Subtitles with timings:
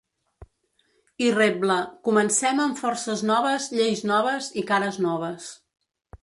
[1.25, 1.75] I rebla:
[2.09, 5.53] Comencem amb forces noves, lleis noves i cares noves.